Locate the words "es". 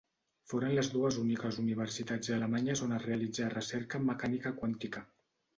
2.97-3.05